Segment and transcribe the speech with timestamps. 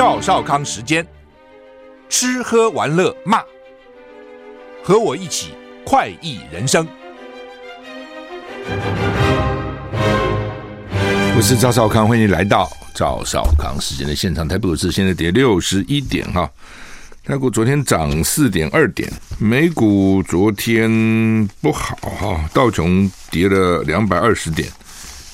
[0.00, 1.06] 赵少康时间，
[2.08, 3.42] 吃喝玩乐骂，
[4.82, 5.48] 和我一起
[5.84, 6.88] 快意人生。
[11.36, 14.48] 我是赵少康，欢迎来到赵少康时间的现场。
[14.48, 16.50] 台北股市现在跌六十一点哈，
[17.22, 19.06] 台股昨天涨四点二点，
[19.38, 24.66] 美股昨天不好哈，道琼跌了两百二十点。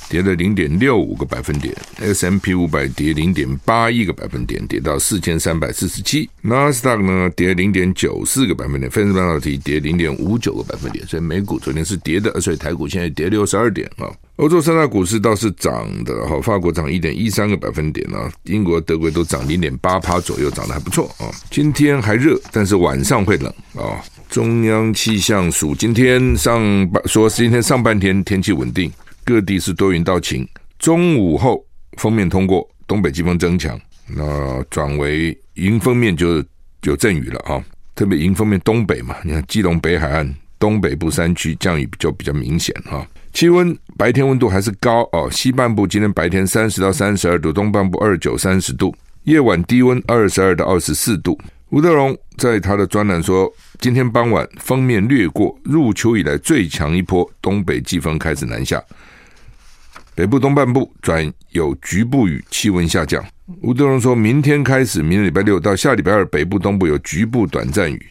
[0.09, 6.29] 跌了零点六五个百分点，S M P 五百跌零点八一个百分点，跌到四千三百四十七。
[6.43, 11.05] 纳斯达克呢跌零点九四个百分点，费城半导体跌零点五九个百分点。
[11.07, 14.07] 所以美股昨天是跌的，所以台股现在跌六十二点啊。
[14.37, 21.33] 欧洲三大股市倒是涨的哈，法国涨一点一三个百分点啊，英国、德国都涨零点八趴左右，涨得还不错啊。
[21.51, 24.01] 今天还热，但是晚上会冷啊。
[24.29, 28.93] 中央气象署今天上半说是今天上半天天气稳定。
[29.27, 31.67] 各地是多云到晴，中午后
[31.99, 36.43] 锋面通过，东北季风增强，那转为迎风面就
[36.83, 37.61] 有阵雨了啊！
[37.97, 43.05] 特别迎风面东北嘛，你看基隆北海岸东北部山区降雨就比较明显哈。
[43.33, 51.37] 气温白天温度还是高哦，西半部今天白天三十到三十二度，东半部二九三十度，夜晚低温二十二到二十四度。
[51.71, 58.81] 吴德荣在他的专栏说，今天傍晚锋面掠过，入秋以来最强一波东北季风开始南下。
[60.17, 63.23] 北部东半部转有局部雨，气温下降。
[63.61, 68.07] 吴德荣说，明天开始，明天礼拜六到下礼拜二，北部东部有局部短暂雨，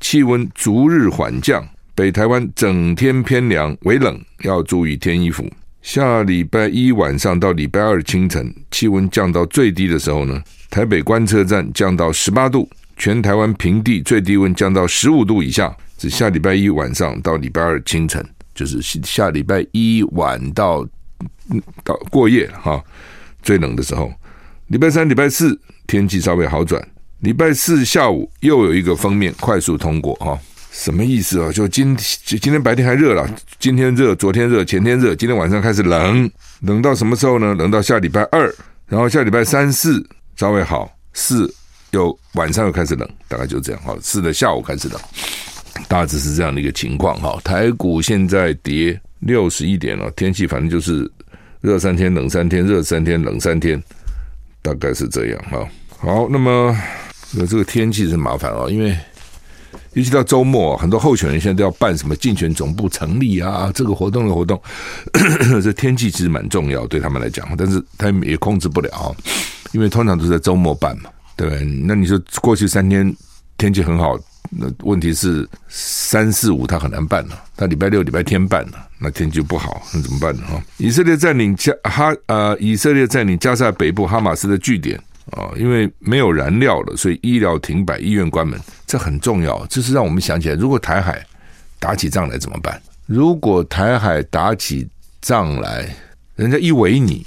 [0.00, 1.64] 气温逐日缓降。
[1.94, 5.48] 北台湾整天偏凉，微冷，要注意添衣服。
[5.82, 15.72] 下礼拜一晚上到礼拜二清晨，气温降到最低的时候呢，台北观测站降到十八度，全台湾平地最低温降到十五度以下。
[15.96, 18.22] 是下礼拜一晚上到礼拜二清晨，
[18.52, 20.84] 就是下礼拜一晚到。
[21.84, 22.82] 到过夜哈，
[23.42, 24.12] 最冷的时候，
[24.68, 26.84] 礼拜三、礼拜四天气稍微好转，
[27.20, 30.38] 礼拜四下午又有一个封面快速通过哈，
[30.72, 31.52] 什么意思啊？
[31.52, 33.28] 就今就今天白天还热了，
[33.58, 37.54] 今天热，昨天热，前天热，今天晚上开始冷，冷到什么时候呢？
[37.54, 38.52] 冷到下礼拜二，
[38.86, 40.04] 然后下礼拜三四
[40.36, 41.52] 稍微好，四
[41.92, 45.00] 又晚上又开始冷，大概就这样哈，四的下午开始冷，
[45.86, 47.38] 大致是这样的一个情况哈。
[47.44, 49.00] 台股现在跌。
[49.20, 51.10] 六十一点了，天气反正就是
[51.66, 53.82] 热三天冷三天，热三天冷三天，
[54.62, 55.68] 大概是这样哈。
[55.98, 56.72] 好，那么
[57.32, 58.96] 这个天气是麻烦啊，因为
[59.94, 64.62] 尤其到周末，很多候选人现在都要办什么竞选总部成立啊，这个活动的活动，
[65.60, 69.16] 这天气其实蛮重要对他们来讲，但是他们也控制不了，
[69.72, 73.12] 因为通常都是在周末办嘛，对，那你说过去三天
[73.58, 74.16] 天气很好。
[74.50, 80.42] 那问题是三四五他很难办了，他礼拜六礼拜天办了，那天气就不好，那怎么办呢？
[80.46, 84.96] 哈，以色列占领加哈呃，以色列占领加沙北部哈马斯的据点
[85.32, 89.66] 啊，因为没有燃料了，所以医疗停摆，医院关门，这很重要。
[89.66, 91.24] 这是让我们想起来，如果台海
[91.78, 92.80] 打起仗来怎么办？
[93.06, 94.88] 如果台海打起
[95.20, 95.94] 仗来，
[96.36, 97.26] 人家一围你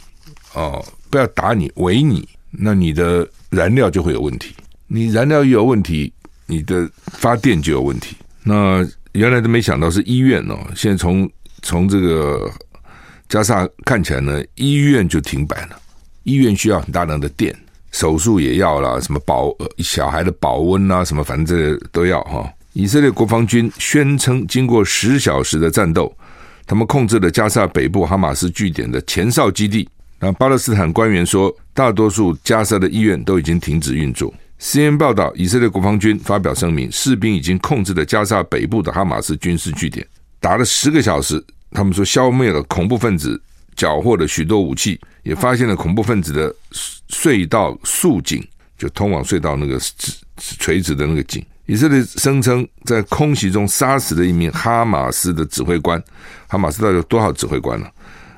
[0.53, 4.55] 哦，不要打你，围你，那你的燃料就会有问题，
[4.87, 6.13] 你燃料一有问题。
[6.49, 8.17] 你的发电就有问题。
[8.43, 11.29] 那原来都没想到是医院哦，现在从
[11.61, 12.51] 从这个
[13.29, 15.79] 加萨看起来呢，医院就停摆了。
[16.23, 17.55] 医院需要很大量的电，
[17.91, 22.51] 手术也要啦，什么保小孩的保温啊，什么反正这都要哈。
[22.73, 26.15] 以色列国防军宣称，经过十小时的战斗，
[26.65, 29.87] 他们控制了加萨北部哈马斯据点的前哨基地。
[30.19, 34.33] 那巴勒斯坦官员说，大多数加萨的医院都已经停止运作。
[34.59, 40.05] CNN 报道，以色列国防军发表声明，士兵已经控制了加沙北部的哈马斯军事据点，
[40.39, 41.43] 打了十个小时。
[41.71, 43.39] 他们说消灭了恐怖分子
[43.75, 46.53] 缴获的许多武器，也发现了恐怖分子的
[47.09, 48.45] 隧道竖井，
[48.77, 51.45] 就通往隧道那个直垂直的那个井。
[51.67, 56.03] 以色列声称在空袭中杀死了一名哈马斯的指挥官。
[56.47, 57.87] 哈马斯到底有多少指挥官呢？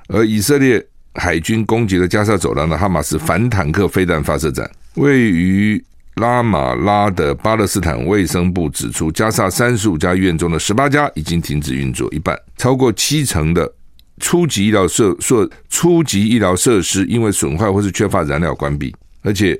[0.09, 0.85] 而以色列
[1.15, 5.83] 海军攻击了加沙走廊的哈马斯反坦克飞弹发射站，位于。
[6.15, 13.71] 拉马拉的巴勒斯坦卫生部指出，加沙三十五家医院中的十八家已经停止运作，一半超过七成的
[14.19, 19.59] 初级医疗设设初级医疗设施因为损坏或是缺乏燃料关闭，而且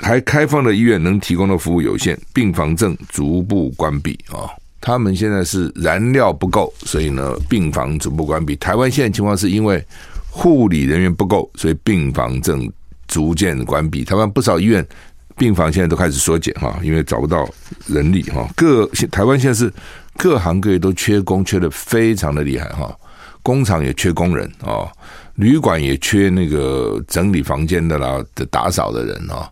[0.00, 4.50] 还开放的医院能提供的服务有限，病房正逐步关闭啊。
[4.82, 8.54] 他们现在是燃料不够，所以呢，病房逐步关闭。
[8.56, 9.82] 台湾现在情况是因为
[10.30, 12.70] 护理人员不够，所以病房正
[13.08, 14.04] 逐渐关闭。
[14.04, 14.86] 台湾不少医院。
[15.36, 17.48] 病房现在都开始缩减哈，因为找不到
[17.86, 18.48] 人力哈。
[18.56, 19.72] 各台湾现在是
[20.16, 22.94] 各行各业都缺工，缺得非常的厉害哈。
[23.42, 24.90] 工厂也缺工人啊，
[25.34, 29.48] 旅馆也缺那个整理房间的啦的打扫的人啊。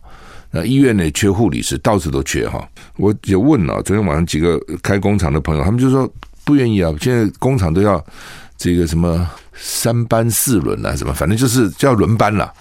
[0.51, 2.67] 那，医院呢缺护理师，到处都缺哈。
[2.97, 6.11] 我也问了，昨天晚上几个开工厂的朋友，他们就说
[6.43, 6.93] 不愿意啊。
[6.99, 8.03] 现在工厂都要
[8.57, 12.51] 这个什么三班四轮啊，什么反正就是就要轮班了。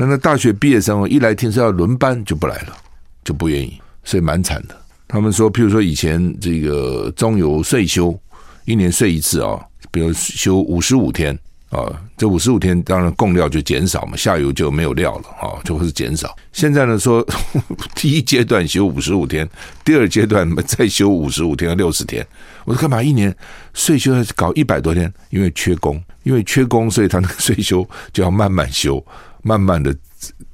[0.00, 2.74] 那那大学毕业生一来听说要轮班，就不来了，
[3.22, 4.74] 就不愿意，所以蛮惨的。
[5.06, 8.18] 他们说，譬如说以前这个中游岁休，
[8.64, 11.38] 一年睡一次啊、哦，比如休五十五天。
[11.68, 11.86] 啊，
[12.16, 16.36] 这五十五天当然供料就减少嘛，下游就没有料了啊，就会是减少。
[16.52, 17.24] 现在呢说，
[17.94, 19.48] 第一阶段休五十五天，
[19.84, 22.26] 第二阶段再休五十五天和六十天。
[22.64, 23.32] 我说干嘛一年
[23.72, 25.12] 岁休要搞一百多天？
[25.28, 29.00] 因为缺工，因为缺工，所以他那个岁休就要慢慢休，
[29.42, 29.94] 慢慢的，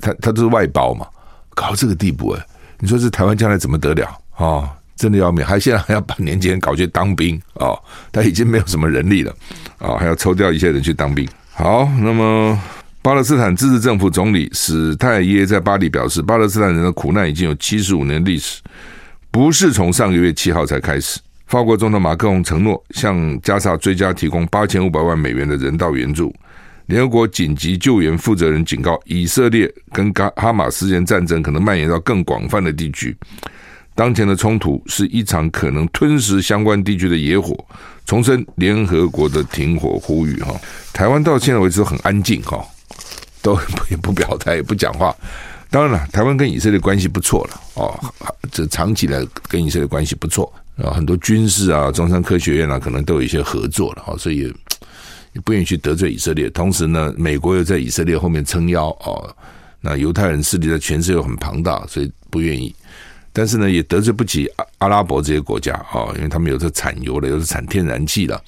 [0.00, 1.06] 他他都是外包嘛，
[1.54, 2.46] 搞到这个地步哎，
[2.80, 4.06] 你说这台湾将来怎么得了
[4.36, 4.70] 啊？
[4.96, 7.82] 真的要命，还现在还要把年轻人搞去当兵啊、哦！
[8.10, 9.30] 他已经没有什么人力了
[9.76, 11.28] 啊、哦，还要抽调一些人去当兵。
[11.52, 12.58] 好，那么
[13.02, 18.62] 巴勒斯坦自治政府总理史泰耶在巴黎表示，巴勒斯坦人的苦难已经有七十五年历史，
[19.30, 21.20] 不是从上个月七号才开始。
[21.46, 26.34] 法国总统马克龙承诺向加萨追加提供八千五百万美元的人道援助。
[26.86, 33.16] 联合国紧急救援负责人警告，以色列跟哈哈马斯间战争可能蔓延到更广泛的地区。
[33.94, 37.56] 当前的冲突是一场可能吞噬相关地区的野火，
[38.04, 40.54] 重申联合国的停火呼吁哈。
[40.92, 42.62] 台湾到现在为止都很安静哈，
[43.40, 43.58] 都
[43.90, 45.16] 也不表态也不讲话。
[45.70, 47.98] 当然了，台湾跟以色列关系不错了哦，
[48.52, 54.54] 这长期来跟以色列关系不错啊，很多军事啊、中山科学院啊，可能都有一些合作了哈，所以
[55.44, 56.48] 不愿意去得罪以色列。
[56.50, 59.34] 同时呢，美国又在以色列后面撑腰哦，
[59.80, 62.74] 那犹太人势力在全世界很庞大，所以不愿意。
[63.32, 68.42] 但是呢，也得罪不起阿阿拉伯这些国家啊，因为他们有的产油的，有的产天然气的，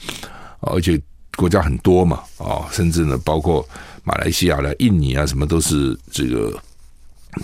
[0.61, 0.99] 而且
[1.37, 3.67] 国家很多嘛啊，甚至呢，包括
[4.03, 6.59] 马来西亚的、印尼啊，什么都是这个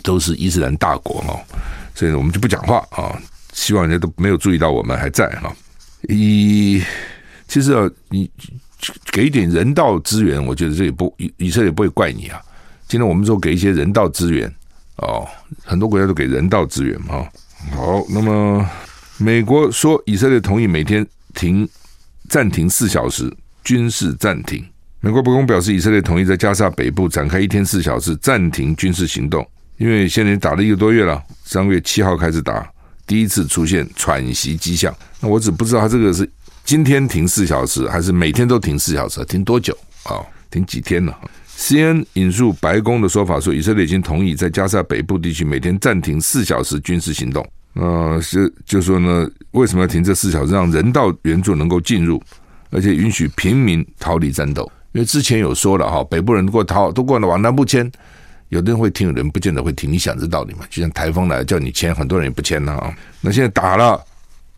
[0.02, 1.38] 都是伊斯兰大国哦，
[1.94, 3.20] 所以呢，我们就不讲话啊，
[3.52, 5.54] 希望人家都没有注意到我们还在哈。
[6.08, 6.82] 以
[7.46, 8.30] 其实啊，你
[9.12, 12.40] 给一点人道资源，我觉得这也不以以色列不会怪你啊。
[12.86, 14.52] 今天我们说给一些人道资源。
[14.96, 15.26] 哦，
[15.64, 17.26] 很多国家都给人道资源嘛。
[17.72, 18.64] 好，那么
[19.18, 21.04] 美国说以色列同意每天
[21.34, 21.68] 停
[22.28, 23.28] 暂停四小时
[23.64, 24.64] 军事暂停。
[25.00, 29.44] 美国白宫表示，以色列同意在加沙北部展开一天四小时暂停军事行动，
[29.78, 32.70] 因为现在打了一个多月了，三月七号开始打，
[33.04, 34.94] 第一次出现喘息迹象。
[35.20, 36.30] 那我只不知道他这个是
[36.64, 40.16] 今天停四小时，还是每天都停四小时，停多久啊？
[40.16, 41.12] 哦，停几天呢
[41.46, 47.46] ？C N 引述白宫的说法说，以色列已经同意在加沙北部地区每天暂停四小时军事行动。
[47.74, 50.54] 呃，是就说呢，为什么要停这四小时？
[50.54, 52.22] 让人道援助能够进入，
[52.70, 54.64] 而且允许平民逃离战斗。
[54.92, 57.90] 因为之前有说了哈，北部人如果逃都过了往南部迁，
[58.48, 59.92] 有的人会听，有人不见得会听。
[59.92, 60.60] 你想这道理嘛？
[60.70, 62.96] 就像台风来叫你迁，很多人也不迁了啊。
[63.20, 64.02] 那现在打了，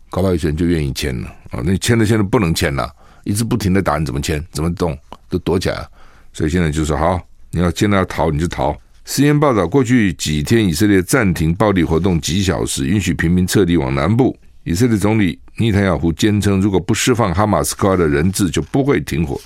[0.09, 1.61] 搞不好有些人就愿意签了啊。
[1.63, 2.89] 那签了现在不能签了，
[3.23, 4.43] 一直不停的打，你怎么签？
[4.51, 4.97] 怎么动？
[5.29, 5.89] 都躲起来了。
[6.33, 7.19] 所以现在就说好，
[7.51, 8.75] 你要见到要逃你就逃。
[9.05, 14.37] CNN 报道，过去几天以色列暂停暴力活动几小时，允许平民撤离往南部。
[14.63, 19.39] 以色列总理内塔尼亚胡坚称，如果不释放哈马斯克的人质，就不会停火。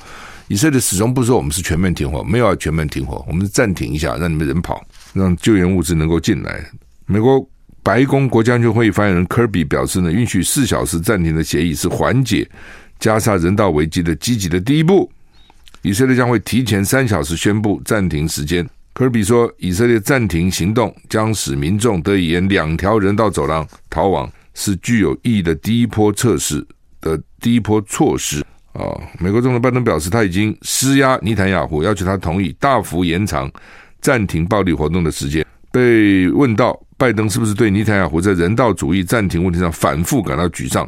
[0.48, 4.84] 以色列始终不说我们是全面停火，没有要全面停火，我们是暂停一下，让你们人跑，
[5.14, 6.66] 让救援物资能够进来。
[7.06, 7.48] 美国
[7.84, 12.48] 白宫国家安全会议发言人科比表示呢，允许四小时暂停的协议是缓解
[13.00, 15.12] 加沙人道危机的积极的第一步。
[15.82, 18.68] 以色列将会提前三小时宣布暂停时间。
[18.94, 26.64] 科比说，以色列暂停行动将使民众得以沿两条人道走廊逃亡，是具有意义的第一波测试
[27.00, 28.46] 的第一波措施。
[28.74, 28.84] 啊，
[29.18, 33.52] 美国总统拜登表示，他已经施压尼坦雅胡，要求他同意大幅延长
[34.02, 35.44] 暂停暴力活动的时间。
[35.72, 40.88] 被问到拜登是不是对尼坦雅胡在人道主义暂停问题上反复感到沮丧，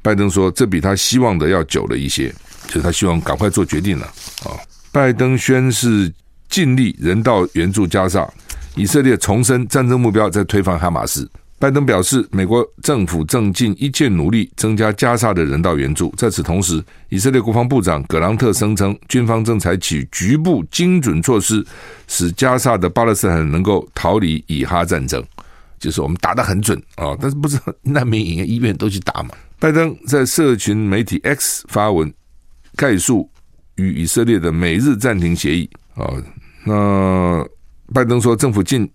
[0.00, 2.34] 拜登说，这比他希望的要久了一些。
[2.68, 4.06] 就是他希望赶快做决定了
[4.44, 4.56] 啊！
[4.90, 6.10] 拜登宣誓
[6.48, 8.26] 尽力人道援助加沙，
[8.76, 11.30] 以色列重申战争目标在推翻哈马斯。
[11.58, 16.12] 拜登表示，美国政府正尽一切努力增加加沙的人道援助。
[16.16, 21.62] 在此同时，以色列国防部长葛朗特声称，军方正采取局部精准措施，
[22.08, 25.22] 使加沙的巴勒斯坦能够逃离以哈战争。
[25.82, 29.30] 就是我们打得很准啊，但是不知道难民营医院都去打嘛？
[29.58, 32.10] 拜登在社群媒体 X 发文。
[32.74, 33.28] 概述
[33.74, 36.08] 与以色列的美日暂停协议啊，
[36.64, 37.46] 那
[37.92, 38.90] 拜登说，政府尽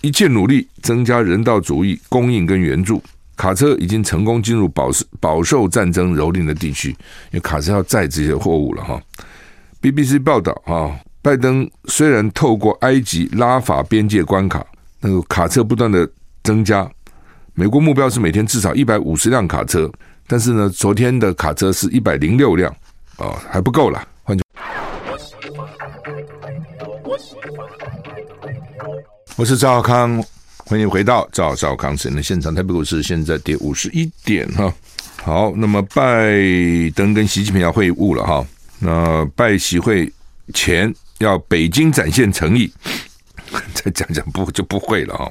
[0.00, 3.02] 一切努力增加人道主义供应跟援助。
[3.36, 8.98] 卡车已经成功进入饱受饱受战争蹂躏的地区，因为卡车要载这些货物了哈。
[9.82, 14.64] BBC 报道啊，拜登虽然透过埃及拉法边界关卡
[15.02, 16.08] 那个卡车不断的
[16.42, 16.90] 增加。
[17.54, 19.90] 美国目标是每天至少一百五十辆卡车，
[20.26, 22.74] 但是呢，昨天的卡车是一百零六辆，
[23.18, 24.02] 哦，还不够了。
[24.22, 24.42] 换句，
[29.36, 30.24] 我是赵少康，
[30.64, 32.54] 欢迎回到赵少康时间的现场。
[32.54, 34.72] 台北股市现在跌五十一点哈。
[35.16, 36.32] 好，那么拜
[36.94, 38.46] 登跟习近平要会晤了哈。
[38.78, 40.10] 那拜习会
[40.54, 42.72] 前要北京展现诚意，
[43.74, 45.30] 再讲讲不就不会了哈。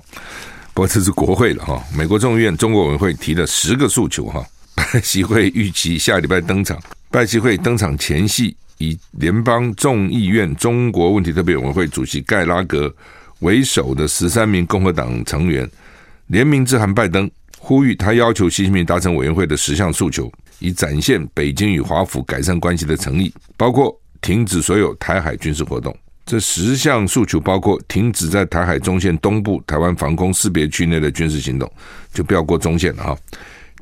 [0.74, 1.84] 不过这是国会了哈。
[1.96, 4.46] 美国众议院中国委员会提了十个诉求哈。
[4.76, 6.82] 拜习会预期下礼拜登场。
[7.10, 12.94] 拜习会登场前夕，以联邦众议院中国问题特别委员会主席盖拉格
[13.40, 15.70] 为首的十三名共和党成员
[16.28, 17.30] 联名致函拜登。
[17.64, 25.96] 呼吁他要求习近平达成委员会的十项诉求，以展现北京与华府改善关系的诚意，包括停止所有台海军事活动。
[26.26, 31.70] 这十项诉求包括停止在台海中线东部台湾防空识别区内的军事行动，
[32.14, 33.16] 就不要过中线了哈；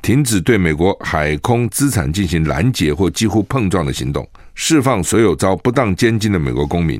[0.02, 6.98] 停止对美国海空资产进行拦截或几乎碰撞的行动；释放所有遭不当监禁的美国公民；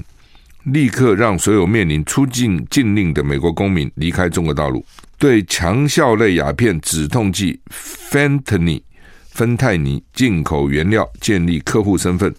[0.64, 4.84] 立刻让所有面临出境禁令的美国公民离开中国大陆。
[5.18, 8.82] 对强效类鸦片止痛剂芬太尼、
[9.32, 12.32] 芬太尼进口原料建立客户身份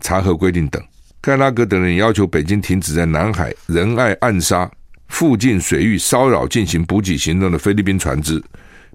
[0.00, 0.82] 查核规定等，
[1.24, 4.70] 盖拉格等人要求北京停止在南海仁爱暗杀
[5.08, 8.42] 附近水域骚扰进行补给行动的菲律宾船只，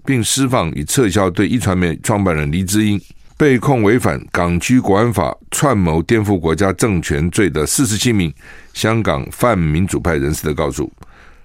[0.04, 3.00] 并释放与撤销对一传媒创办人黎智英
[3.36, 8.32] 被控违反港区国安法串谋颠覆国家政权罪的四十七名
[8.74, 10.88] 香港泛民主派人士的告诉。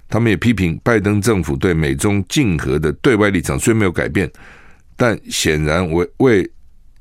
[0.08, 4.32] 他们也批评拜登政府对美中竞合的对外立场虽没有改变，
[4.96, 6.52] 但显然为为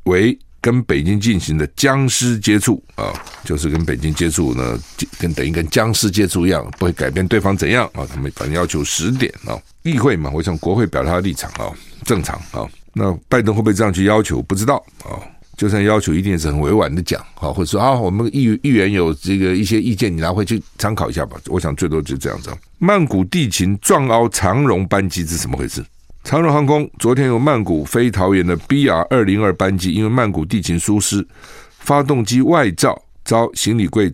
[0.05, 3.13] 为跟北京进行的僵尸接触啊，
[3.45, 4.79] 就是跟北京接触呢，
[5.19, 8.07] 跟等于跟僵尸接触一样，不会改变对方怎样啊。
[8.09, 11.71] 他们反正要求十点啊，议会嘛，我想国会表达立场啊，
[12.07, 12.67] 正常啊。
[12.95, 14.41] 那拜登会不会这样去要求？
[14.41, 15.21] 不知道啊。
[15.59, 21.37] 就算要求，一定也是很委婉的讲，好，或者说啊，我们议议员有这个一些意见，你拿回去参考一下吧。
[21.47, 22.51] 我想最多就这样子。
[22.79, 25.85] 曼谷地勤撞凹长荣班机是怎么回事？
[26.25, 31.25] 长荣航空昨天由曼谷飞桃园的 BR 二零二班机，因为曼谷地勤疏失，
[31.79, 34.11] 发动机外罩遭行李柜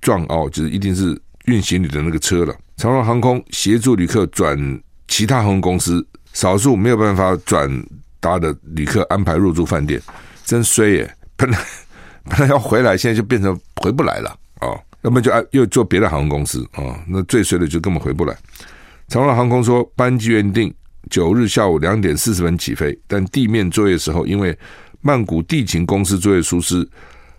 [0.00, 2.52] 撞凹，就是一定是运行李的那个车了。
[2.76, 4.58] 长荣航空协助旅客转
[5.06, 7.70] 其他航空公司，少数没有办法转
[8.18, 10.02] 搭的旅客安排入住饭店。
[10.44, 11.14] 真衰耶！
[11.36, 11.58] 本来
[12.24, 14.78] 本来要回来，现在就变成回不来了哦。
[15.02, 16.98] 要么就爱又坐别的航空公司哦。
[17.06, 18.36] 那最衰的就根本回不来。
[19.06, 20.72] 长荣航空说，班机原定
[21.10, 24.56] 九日下午两点四十分起飞，但地面作业时候，因为
[25.00, 26.88] 曼谷地勤公司作业疏失，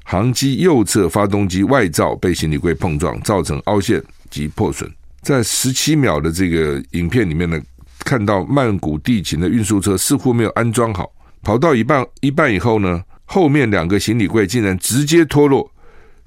[0.03, 4.89] 航机右侧发动机外罩被行李柜碰撞，造成凹陷及破损。
[5.21, 7.59] 在十七秒的这个影片里面呢，
[7.99, 11.09] 看到曼谷地勤的运输车似乎没有安装好。
[11.41, 15.71] 跑到一半一半以后呢，后面两个行李柜竟然直接脱落，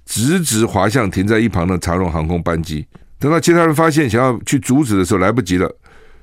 [0.06, 2.86] 直直滑向停在一旁的长荣航空班机。
[3.18, 5.70] 等到其他人发现，想要去阻止的时候，来不及了。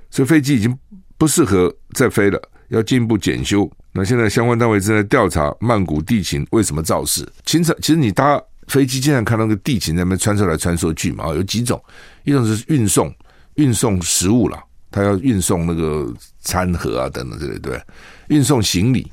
[0.09, 0.77] 这飞机已经
[1.23, 2.37] 不适合再飞了，
[2.67, 3.71] 要进一步检修。
[3.93, 7.25] 那现在相关单位正在调查曼谷地勤为什么肇事。
[7.45, 8.37] 其实，其实你搭
[8.67, 11.81] 飞机经常看到那个地勤在那边穿梭来穿梭去嘛，有几种，
[12.25, 13.09] 一种是运送
[13.55, 14.61] 运送食物了。
[14.91, 17.81] 他要运送那个餐盒啊，等等之类，对，
[18.27, 19.09] 运送行李、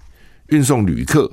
[0.48, 1.30] 运送旅客，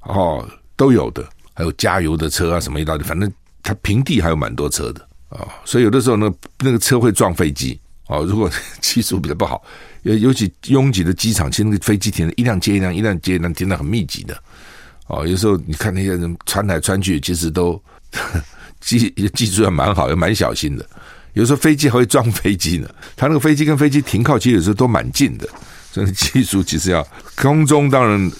[0.00, 0.44] 哦，
[0.74, 3.32] 都有的，还有加油的车啊，什么一大堆，反正
[3.62, 8.24] 他平地还有蛮多车的啊、所以有的时候那那个车会撞飞机、哦。
[8.24, 8.50] 如果
[8.82, 9.62] 技术比较不好，
[10.02, 14.36] 尤尤其拥挤的机场，其实那个飞机停的一辆接一辆，一辆接一辆，停的很密集的、
[15.06, 15.26] 哦。
[15.26, 17.80] 有时候你看那些人穿来穿去，其实都
[18.80, 20.84] 技技术还蛮好，也蛮小心的。
[21.34, 25.48] 有时候飞机还会撞飞机呢，它那个飞机跟飞机停靠其实有时候都蛮近的，
[25.92, 28.32] 所以技术其实要空中当然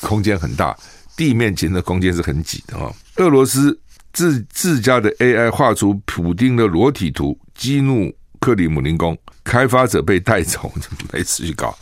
[0.00, 0.74] 空间很大，
[1.16, 2.90] 地面其实的空间是很挤的哈。
[3.16, 3.78] 俄罗斯
[4.12, 8.10] 自自家的 AI 画出普丁的裸体图，激怒
[8.42, 10.72] 克里姆林宫，开发者被带走，
[11.12, 11.78] 没事去搞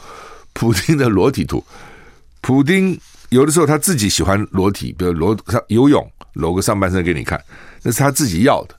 [0.52, 1.64] 普丁的裸体图。
[2.42, 3.00] 普丁
[3.30, 7.42] 有的时候他自己喜欢裸体，比如裸他游泳裸个上半身给你看，
[7.82, 8.74] 那是他自己要的。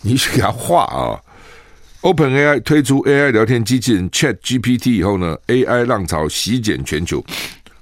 [0.00, 1.20] 你去给他画啊
[2.00, 7.22] ！OpenAI 推出 AI 聊天机器人 ChatGPT 以后呢，AI 浪潮席卷全球，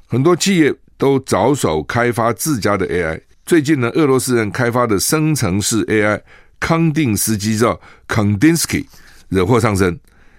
[0.09, 3.21] 很多企业都着手开发自家的 AI。
[3.47, 6.21] 最近呢，俄罗斯人开发的生成式 AI
[6.59, 8.87] 康定斯基叫 Kandinsky
[9.35, 9.99] 惹祸上身，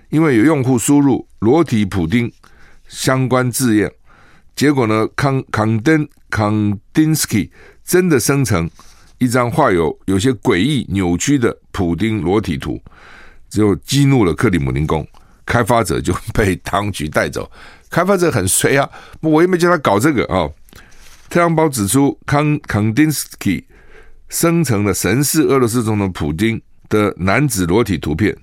[0.10, 2.32] 因为有用户输入“裸体普丁”
[2.88, 3.92] 相关字眼，
[4.56, 7.52] 结果呢，康康登康丁斯基
[7.84, 8.70] 真的生成。
[9.18, 12.82] 一张画有有些诡异扭曲的普丁裸体图，
[13.50, 15.08] 就激怒了克里姆林宫，
[15.46, 17.50] 开发者就 被当局带走。
[17.90, 18.90] 开发者很衰啊，
[19.22, 20.54] 我也没叫他搞这个啊、哦。
[21.30, 23.66] 太阳报指出，康康丁斯基
[24.28, 28.36] 生成了神似俄罗斯总统普丁的男子裸体图片，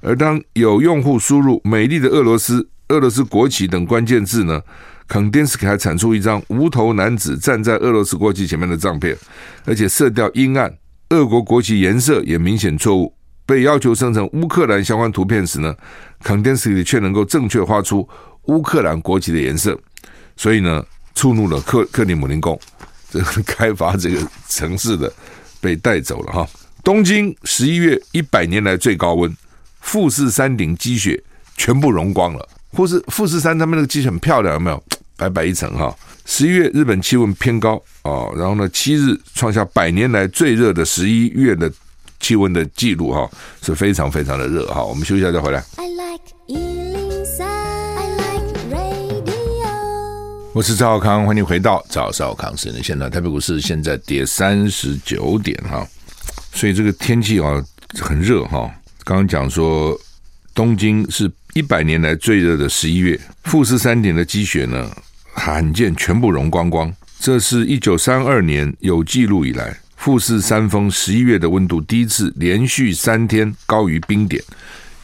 [0.00, 4.60] 而当有用户输入“美丽的俄罗斯”、“俄罗斯国旗”等关键字呢，
[5.06, 9.16] 康丁斯基还产出一张无头男子站在俄罗斯国旗前面的照片，
[9.64, 10.72] 而且色调阴暗，
[11.10, 13.14] 俄国国旗颜色也明显错误。
[13.44, 15.74] 被要求生成乌克兰相关图片时呢，
[16.22, 18.08] 康丁斯基却能够正确画出
[18.44, 19.76] 乌克兰国旗的颜色，
[20.36, 22.58] 所以呢，触怒了克克里姆林宫，
[23.10, 25.12] 这个开发这个城市的
[25.60, 26.48] 被带走了哈。
[26.84, 29.36] 东京十一月一百年来最高温，
[29.80, 31.22] 富士山顶积雪
[31.56, 34.82] 全部融光了，或是富士山他们那个积雪很漂亮，有没有？
[35.16, 35.94] 白白一层哈。
[36.24, 41.70] 十一月日本气温偏高啊，然后呢，七日创下百年来最热的十一月的。
[42.22, 43.26] 气温的记录哈
[43.62, 45.64] 是非常非常的热哈，我们休息一下再回来。
[45.76, 49.32] I like 103, I like radio。
[50.52, 52.84] 我是赵少康，欢迎回到赵少康时间。
[52.84, 55.88] 现在台北股市现在跌三十九点哈，
[56.52, 57.64] 所以这个天气啊
[57.98, 58.70] 很热哈。
[59.04, 59.98] 刚刚讲说
[60.54, 64.90] 东京是一百年来最热的十一月，富士山顶的积雪呢
[65.32, 69.76] 罕见全部融光光，这是一九三二年有记录以来。
[69.96, 74.42] 富士山峰十一月的温度第一次连续三天高于冰点，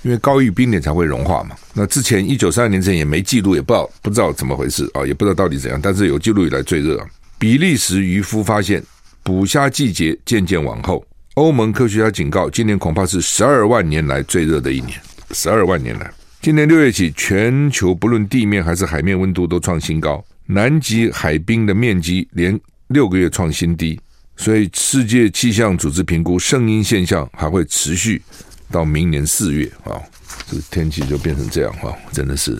[0.02, 1.54] 因为高于冰点才会融化嘛。
[1.74, 5.78] 那之前一九三二年之前也没记录，也不知道不知道怎么回事啊，也不知道到底怎样。
[5.82, 7.06] 但是有记录以来最热。
[7.38, 8.82] 比利时渔夫发现
[9.22, 11.04] 捕虾季节渐渐往后，
[11.36, 14.98] 欧盟科学家警告，今年恐怕是十二万年来最热的一年。
[15.32, 24.00] 十二万年来，今年六月起，全球不论地面还是海面温度都创新高，南极海冰的面积连六个月创新低。
[24.34, 28.22] 所以，世界气象组织评估圣婴现象还会持续
[28.70, 30.00] 到明年四月啊，
[30.48, 32.58] 这个天气就变成这样哈，真的是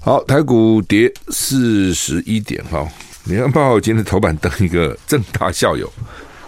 [0.00, 0.24] 好。
[0.24, 2.88] 台股跌四十一点哈，
[3.24, 5.92] 你看报今天头版登一个正大校友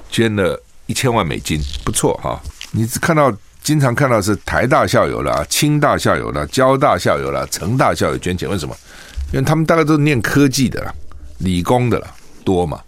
[0.09, 2.41] 捐了一千万美金，不错哈。
[2.73, 8.75] 你只看到经常看到是台大校友啦、清大校友啦、交大校友啦、成大校友捐钱，为什么？
[9.33, 10.95] 因为他们大概都是念科技的啦、
[11.39, 12.81] 理工的啦多嘛。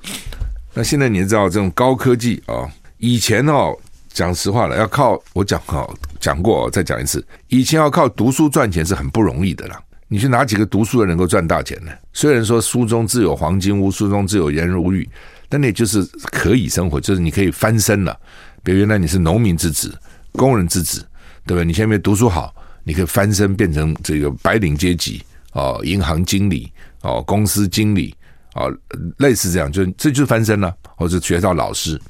[0.74, 3.76] 那现在你知道这种高科技啊，以前哦，
[4.12, 9.80] 讲实话了，要靠我讲哦，讲过，再讲一次，以前要靠读书赚钱是很不容易的啦。
[10.06, 11.90] 你去哪几个读书人能够赚大钱呢？
[12.12, 15.08] 虽然说书中自有黄金屋，书中自有颜如玉，
[15.48, 18.18] 但那就是可以生活，就是你可以翻身了。
[18.62, 19.96] 比如原来你是农民之子、
[20.32, 21.00] 工人之子，
[21.46, 21.64] 对不对？
[21.64, 26.70] 你现在读书好，你可以翻身变成这个白领阶级哦，银行经理
[27.02, 28.14] 哦，公司经理。
[28.54, 28.74] 哦，
[29.18, 32.00] 类似这样，就这就是翻身了，或者学校老师。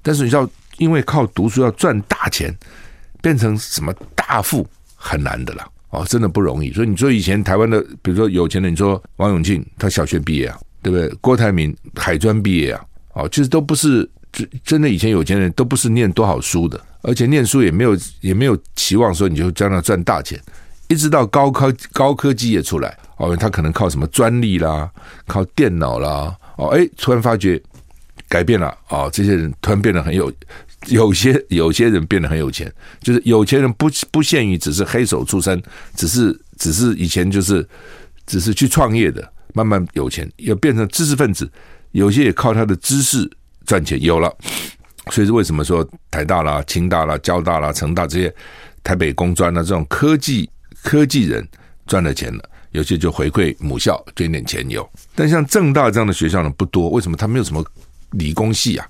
[0.00, 2.56] 但是你知道，因为靠读书要赚大钱，
[3.20, 6.72] 变成什么大富很难的了哦，真的不容易。
[6.72, 11.08] 所以你说以前台湾的，比如说有钱的，你说王永庆，他小学毕业啊，对不对？
[11.22, 20.38] 郭台铭海专毕业啊，哦，其实都不是真真的以前有钱人都不是念多少书的，而且念书也没有也没有期望说你就将来赚大钱。
[20.88, 24.90] 一直到高科高科技业出来哦，他可能靠什么专利啦，
[25.26, 27.60] 靠电脑啦哦，哎，突然发觉
[28.28, 30.30] 改变了哦，这些人突然变得很有，
[30.88, 32.70] 有些有些人变得很有钱，
[33.00, 35.60] 就是有钱人不不限于只是黑手出身，
[35.96, 37.66] 只是只是以前就是
[38.26, 41.50] 只是去创业的，慢慢有钱，要变成知识分子，
[41.92, 43.26] 有些也靠他的知识
[43.64, 44.30] 赚钱，有了，
[45.10, 48.34] 所以是为什么说台大啦、清大啦、交大啦、成大这些
[48.82, 50.50] 台北工专啊这种科技。
[50.82, 51.42] 科技人
[51.86, 54.86] 赚了钱了，有些就回馈母校，捐点钱有。
[55.14, 56.90] 但像政大这样的学校呢，不多。
[56.90, 57.16] 为什么？
[57.16, 57.64] 它没有什么
[58.10, 58.86] 理工系啊，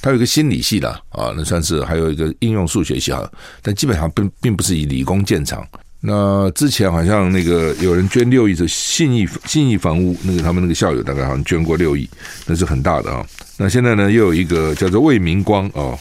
[0.00, 3.30] 它有一个心理系的啊，那算是还有一个应用数学系啊。
[3.60, 5.62] 但基本上并并不是以理工见长。
[6.06, 12.06] 那之前好像那个有人捐六亿，是信义信义房屋，那个他们那个校友大概好像捐过六亿，
[12.44, 13.26] 那是很大的啊。
[13.56, 15.98] 那现在呢，又有一个叫做魏明光哦，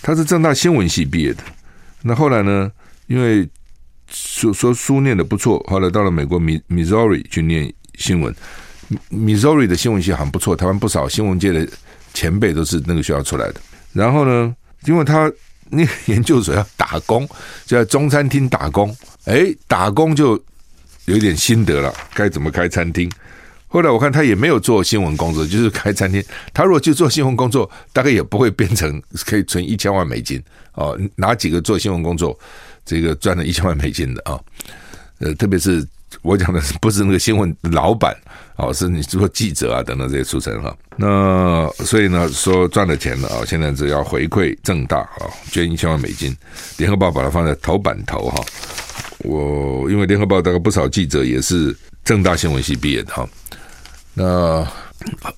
[0.00, 1.42] 他是政大新闻系毕业的。
[2.00, 2.72] 那后来呢，
[3.08, 3.46] 因为
[4.08, 8.34] 说说书念的不错，后来到了美国米 Missouri 去念新闻
[9.10, 11.68] ，Missouri 的新闻系很不错，台湾不少新闻界的
[12.14, 13.56] 前辈都是那个学校出来的。
[13.92, 15.30] 然后呢，因为他
[15.68, 17.28] 那个研究所要打工，
[17.66, 20.42] 就在中餐厅打工，哎，打工就
[21.04, 23.10] 有点心得了，该怎么开餐厅。
[23.68, 26.22] 后来我看他也没有做新闻工作，就是开餐厅。
[26.52, 30.42] 他如果去做新闻工作，大概也不会变成可以存一千万美金
[30.74, 30.98] 哦。
[31.16, 32.38] 哪几个做新闻工作？
[32.84, 34.38] 这个赚了一千万美金的啊，
[35.20, 35.86] 呃，特别是
[36.20, 38.12] 我讲的是不是那个新闻老板
[38.56, 40.76] 哦，是你做记者啊等等这些出身哈。
[40.96, 46.36] 那所以呢，说赚了钱了啊，现在只要回馈正大啊，捐一千万美金。
[46.76, 48.44] 联合报把它放在头版头哈。
[49.24, 53.28] 我因为联合报大概不少记者也是政大新闻系毕业的哈。
[54.14, 54.66] 那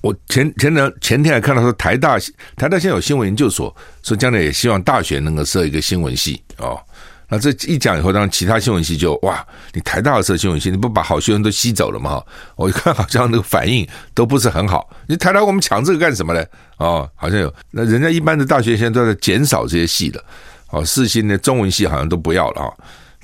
[0.01, 2.17] 我前前两前天还看到说台大
[2.55, 6.79] 台大现在有新闻研究所，说将来也希望大学能够设一个新闻系哦。
[7.27, 9.43] 那这一讲以后，当然其他新闻系就哇，
[9.73, 12.21] 你台大设新闻系，你不把好学生都吸走了吗？
[12.55, 14.87] 我一看好像那个反应都不是很好。
[15.07, 16.45] 你台大我们抢这个干什么呢？
[16.77, 20.23] 哦，好像有那人家一般的大学现在都在减少这些系了。
[20.69, 22.69] 哦，四新的中文系好像都不要了啊。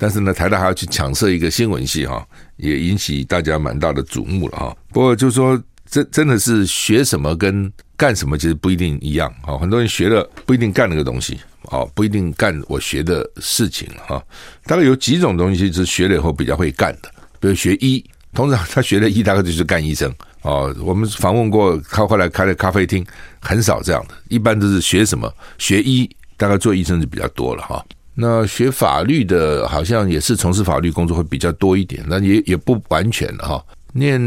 [0.02, 4.76] 但是呢，台大还要去抢设一个新闻系哈，也引起大家蛮大的瞩目了哈。
[4.92, 9.60] 不过就是说，真真的是学什么跟干什么其实不一定一样哈。
[9.60, 11.40] 很多人学了不一定干那个东西。
[11.66, 14.22] 啊，不一定干我学的事情哈。
[14.66, 20.10] 大概有几种东西是学了以后比较会干的，比如学医，通常他学了医，大概就是干医生。
[20.42, 23.06] 啊，我们访问过他，后来开了咖啡厅，
[23.40, 27.86] 很少这样的，一般都是学什么学医，大概做医生就比较多了哈。
[28.14, 33.64] 那学法律的，好像也是从事法律工作会比较多一点，那也也不完全哈。
[33.94, 34.20] 念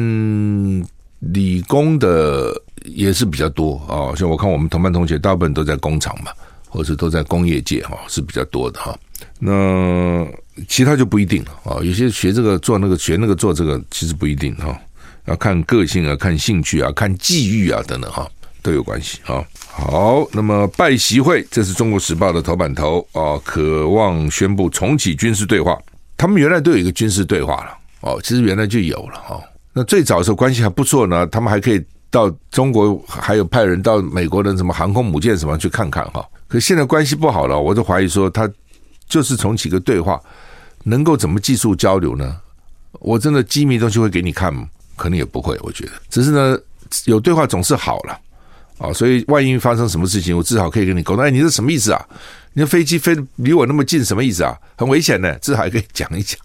[1.18, 2.52] 理工的
[2.84, 6.30] 也是比较多啊，像我看我们同班同学，大部分都在工厂嘛。
[6.66, 8.98] 或者都在工业界哈是比较多的哈，
[9.38, 10.26] 那
[10.66, 11.78] 其他就不一定了啊。
[11.84, 14.76] 有些学这个做那个学那个做这个其实不一定哈，
[15.26, 18.28] 要看个性啊、看兴趣啊、看际遇啊等等哈
[18.64, 19.44] 都有关系啊。
[19.68, 25.78] 好，那么拜习会，这是中国时报的头版头啊，渴望宣布重启军事对话。
[26.16, 29.40] 他们原来都有一个军事对话了哦，其实原来就有了哈。
[29.72, 36.24] 那最早的时候关系还不错呢，他们还可以到中国，还有派人到美国的什么航空母舰什么去看看哈。
[36.48, 38.48] 可现在关系不好了，我就怀疑说他
[39.08, 40.18] 就是重启个对话，
[40.84, 42.36] 能够怎么技术交流呢？
[43.00, 44.68] 我真的机密东西会给你看吗？
[44.96, 45.92] 可能也不会，我觉得。
[46.08, 46.56] 只是呢，
[47.06, 48.16] 有对话总是好了
[48.88, 51.24] 啊，所以万一发生什么事情，我至少可以跟你沟通。
[51.24, 52.06] 哎，你是什么意思啊？
[52.52, 54.56] 你的飞机飞离我那么近，什么意思啊？
[54.76, 56.38] 很危险的，至少还可以讲一讲。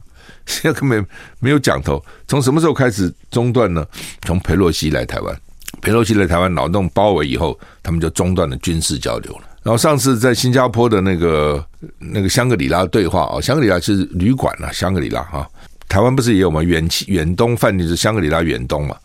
[0.45, 1.05] 现 在根本
[1.39, 2.03] 没有讲头。
[2.27, 3.85] 从什么时候开始中断呢？
[4.23, 5.39] 从裴洛西来台湾，
[5.81, 9.41] 裴洛西来台湾脑洞包围以后，他们就中断了军事交流了。
[9.61, 11.63] 然后上次在新加坡的那个
[11.99, 15.47] 那个香格里拉对话啊，香格里拉是旅馆啊，香格里拉哈，
[15.87, 16.63] 台湾不是也有吗？
[16.63, 18.95] 远远东饭店是香格里拉远东嘛？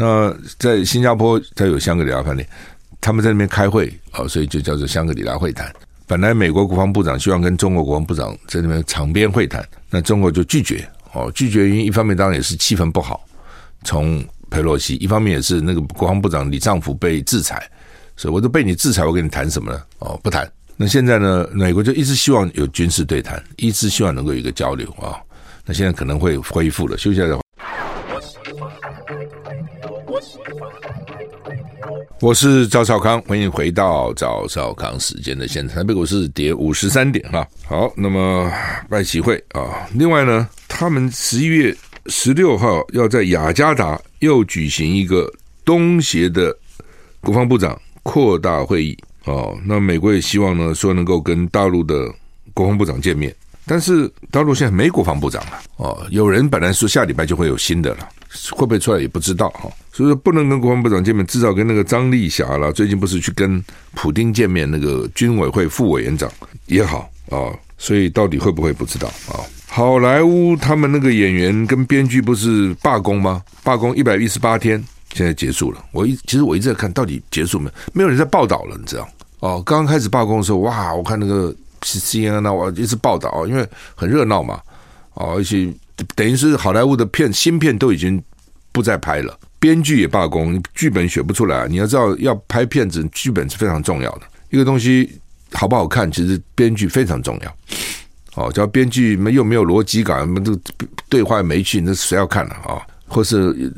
[0.00, 2.48] 那在新加坡它有香格里拉饭店，
[3.00, 5.72] 他们在那边开会啊，所以就叫做香格里拉会谈。
[6.06, 13.24] 本来美国国防部长希望跟中国国防部长在那边场边会谈，那中国就拒绝哦，拒绝原因一方面当然也是气氛不好，
[13.84, 17.62] 从佩洛西，一方面也是那个国防部长李丈夫被制裁。
[18.16, 19.80] 所以我都被你制裁，我跟你谈什么呢？
[20.00, 20.46] 哦，不谈。
[20.76, 21.48] 那现在呢？
[21.52, 25.16] 美国就一直希望有军事对谈，一直希望能够有一个交流啊。
[25.64, 26.98] 那现在可能会恢复了。
[26.98, 27.26] 休息一下
[32.20, 35.76] 我是赵少康，欢迎回到赵少康时间的现场。
[35.76, 37.46] 台北股市跌五十三点哈。
[37.66, 38.52] 好，那么
[38.88, 39.88] 拜习会啊。
[39.94, 45.32] 另外呢，他们十一月十六号要在雅加达又举行一个
[45.64, 46.56] 东协的
[47.20, 47.80] 国防部长。
[48.02, 52.10] 扩大会议哦，那美国也希望呢，说能够跟大陆的
[52.54, 53.32] 国防部长见面，
[53.70, 56.04] 但是大陆现在没国防部长了哦。
[56.10, 58.08] 有人本来说下礼拜就会有新的了，
[58.50, 59.70] 会不会出来也不知道哈。
[59.92, 62.72] 所以说不能跟国防部长见面，至少跟那个张丽霞了。
[62.72, 66.28] 最近不是去跟普丁见面，那个军委会副委员长
[66.66, 67.54] 也好啊。
[67.78, 69.38] 所以到底会不会不知道啊？
[69.68, 73.40] 好莱坞他们那个演员跟编剧不是罢工吗？
[73.62, 74.84] 罢工一百一十八天。
[75.12, 77.72] 现在结束了，我一其实我一直在看到底结束没有？
[77.94, 79.08] 没有人在报道了，你知道？
[79.40, 84.60] 哦，刚刚开始罢工的时候，哇，我看那个 CNN 那我一直报道，因为很热闹嘛，
[85.14, 85.72] 哦，而且
[86.14, 88.22] 等于是好莱坞的片新片都已经
[88.72, 91.66] 不再拍了，编剧也罢工，剧本写不出来。
[91.68, 95.20] 你要知道，要拍片子，剧本是非常重要的，一个东西
[95.52, 97.56] 好不好看，其实编剧非常重要。
[98.34, 100.60] 哦，只要编剧没又没有逻辑感，这个
[101.08, 102.54] 对话没趣，那谁要看呢？
[102.64, 102.80] 啊？
[103.12, 103.72] 或是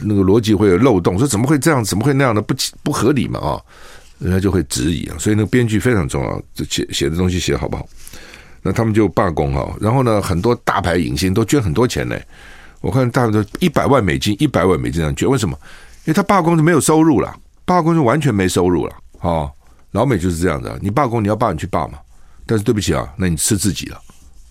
[0.00, 3.38] 那个逻辑会有漏洞，说怎么会这样，怎么会那样的不不合理嘛？
[3.38, 3.60] 啊，
[4.18, 5.16] 人家就会质疑啊。
[5.18, 7.86] 所以那个编剧非常重要，这写写的东西写好不好？
[8.62, 9.76] 那他们就罢工哈。
[9.80, 12.18] 然后呢，很多大牌影星都捐很多钱呢。
[12.80, 15.28] 我看大概都一百万美金，一百万美金这样捐。
[15.28, 15.58] 为什么？
[16.04, 18.96] 因为他罢工就没有收入了，罢工就完全没收入了。
[19.20, 19.50] 哦，
[19.92, 21.98] 老美就是这样子，你罢工你要罢你去罢嘛。
[22.46, 24.00] 但是对不起啊，那你吃自己了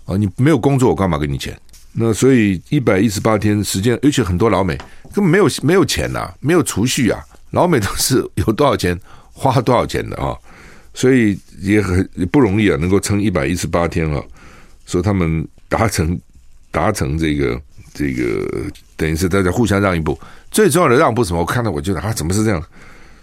[0.06, 1.58] 啊，你没有工作，我干嘛给你钱？
[1.94, 4.78] 那所以一百一十八天时间，而且很多老美
[5.14, 7.20] 根本没有没有钱呐、没有储蓄啊，
[7.52, 9.00] 老美都是有多少钱
[9.38, 10.36] 花多少钱的啊，
[10.96, 14.20] 所以也很也不容易啊，能够撑一百一十八天啊，
[14.88, 16.20] 说他们达成
[16.72, 17.62] 达成这个
[17.94, 18.50] 这个
[18.96, 20.20] 等于是大家互相让一步。
[20.50, 21.40] 最重要的让步什么？
[21.40, 22.64] 我看到我觉得啊，怎么是这样？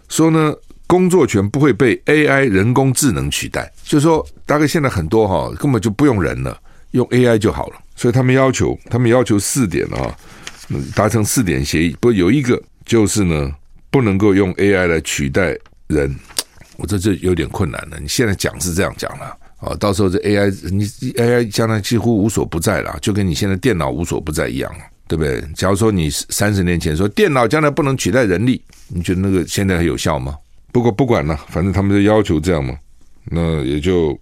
[0.08, 0.54] 说呢，
[0.86, 6.56] 工作权不会被 AI 人工智能取代，就是说大概现在很多哈根本就不用人了，
[6.92, 7.76] 用 AI 就好了。
[7.96, 10.16] 所以他们要求，他们要求四点啊，
[10.94, 11.96] 达成四点协议。
[12.00, 13.50] 不过有一个就是呢，
[13.90, 15.56] 不能够用 AI 来取代
[15.88, 16.14] 人。
[16.76, 18.00] 我这就有点困难了。
[18.00, 19.26] 你现在讲是这样讲了
[19.60, 24.74] 啊，到时候这 AI 你 AI 将来几乎无所不在了，就跟你现在电脑无所不在一样，
[25.06, 25.40] 对不对？
[25.54, 30.36] 假如说你三十年前说电脑将来不能取代人力，你觉得那个现在还有效吗？
[30.72, 32.76] 不过不管了，反正他们就要求这样嘛，
[33.26, 34.18] 那也就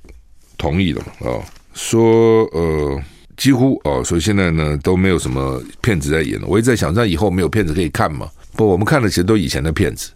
[0.59, 1.41] 同意了嘛啊，
[1.73, 3.03] 说呃
[3.39, 6.47] 几乎哦，所以现在呢都没有什么骗子在演了。
[6.47, 8.29] 我一直在想，那以后没有骗子可以看吗？
[8.55, 10.11] 不，我们看的其实都以前的骗子。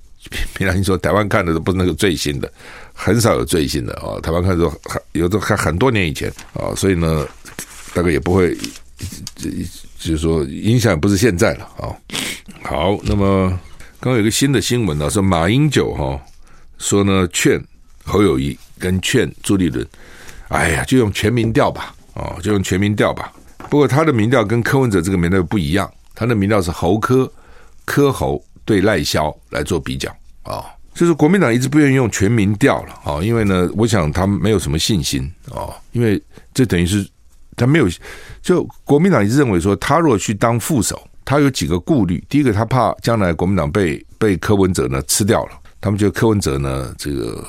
[0.55, 2.51] 平常你说台湾看的都不是那个最新的，
[2.93, 4.19] 很少有最新的啊。
[4.21, 7.27] 台湾看的都很 有的看很多年以前啊，所以呢，
[7.95, 8.57] 大概也不会，
[9.37, 11.95] 就是说影响不是现在了啊。
[12.63, 13.49] 好，那么
[14.01, 16.21] 刚刚有一个新的新闻呢，说马英九哈
[16.79, 17.63] 说呢劝
[18.05, 19.87] 侯友谊跟劝朱立伦，
[20.49, 23.33] 哎呀，就用全民调吧，啊，就用全民调吧。
[23.69, 27.31] 不过他的民调跟柯文哲这个民调不一样，他的民调是侯柯
[27.85, 28.45] 柯侯。
[28.67, 36.21] 对赖萧来做比较啊，就是国民党一直不愿意用全民调了啊，因为呢，我想他没有什么信心啊，因为
[36.53, 37.09] 这等于是
[37.57, 37.89] 他没有，
[38.43, 42.23] 就国民党一直认为说，他如果去当副手，他有几个顾虑。
[42.29, 47.43] 第一个，他怕将来国民党被被柯文哲呢吃掉了，他们觉得柯文哲呢这个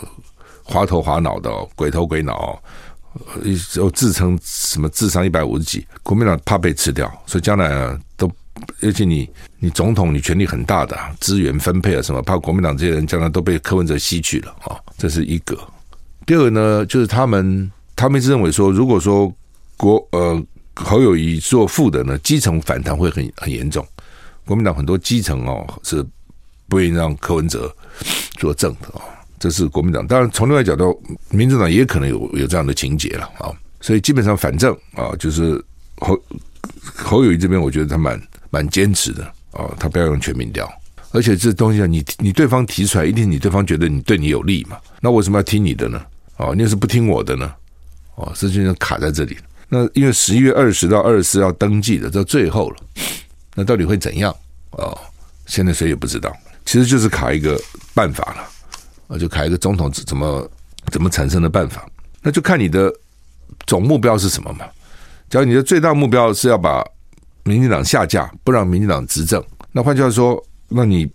[0.64, 2.62] 滑头滑脑的，鬼头鬼脑，
[3.76, 8.32] 又自称什么智商一百五十几，国民党怕被吃掉，所以将来啊都。
[8.82, 15.58] 而且你你总统你权力很大的资源分配啊什么，怕国民党这些人将来都被柯文哲吸去了啊，这是一个。
[16.26, 19.34] 第二个呢，就是他们他们一直认为说，如果说
[19.76, 20.44] 国呃
[20.76, 23.86] 侯友谊做副的呢，基层反弹会很很严重。
[24.46, 26.06] 国民党很多基层哦是
[26.70, 27.74] 不愿意让柯文哲
[28.38, 29.02] 做正的啊，
[29.40, 30.06] 这是国民党。
[30.06, 33.52] 当然从另外角度，民主党也可能有有这样的情节了啊。
[33.82, 35.64] 所以基本上反正啊，就是
[35.98, 36.20] 侯
[36.96, 38.22] 侯友谊这边，我觉得他蛮。
[38.50, 40.70] 蛮坚持的哦，他不要用全民调，
[41.12, 44.78] 而且这东西啊，你你对方提出来，一定你对方觉得你对你有利嘛？
[45.02, 46.02] 那为什么要听你的呢？
[46.38, 47.54] 哦，你要是不听我的呢？
[48.16, 49.38] 哦，事情就卡在这里。
[49.70, 52.78] 那因为十一月二十到二十四要登记的，到最后了，
[53.56, 54.36] 那到底会怎样？
[54.72, 54.98] 哦，
[55.46, 56.36] 现在谁也不知道。
[56.66, 57.60] 其实就是卡一个
[57.94, 58.50] 办法了，
[59.08, 60.50] 啊，就卡一个总统怎么
[60.92, 61.88] 怎么产生的办法，
[62.22, 62.94] 那就看你的
[63.66, 64.66] 总目标是什么嘛。
[65.30, 66.86] 假如你的最大目标是要把。
[67.48, 71.10] 民进党下架，不让民进党执政，那换句话说，那你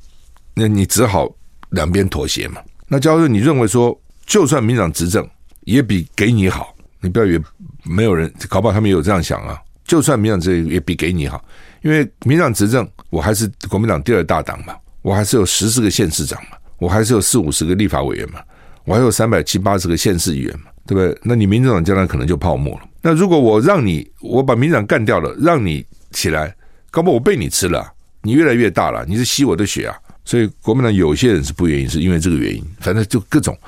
[0.54, 1.30] 那你只好
[1.70, 2.60] 两边妥协嘛。
[2.88, 5.28] 那假如你认为说，就算民进党执政，
[5.64, 7.42] 也比给你好，你不要以为
[7.84, 9.60] 没有人搞不好他们也有这样想啊。
[9.84, 11.44] 就算民进党执政也比给你好，
[11.82, 18.40] 因为民进党执政，我还是国民党第二大党嘛，我还是有十四个县市长嘛，我还是有四五十个立法委员嘛，
[18.84, 21.20] 我还有三百七八十个县市议员嘛，对不对？
[21.22, 22.82] 那你民进党将来可能就泡沫了。
[23.02, 25.84] 那如果我让你，我把民进党干掉了，让你。
[26.12, 26.54] 起来，
[26.90, 29.98] 搞不我被你吃了，你越来越大了，你是吸我的血啊！
[30.24, 32.64] 所以国民党有些人是不愿意，是因为这个原因。
[32.78, 33.58] 反正就各种